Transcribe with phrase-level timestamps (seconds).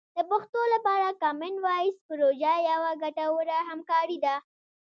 [0.17, 4.35] د پښتو لپاره کامن وایس پروژه یوه ګټوره همکاري ده.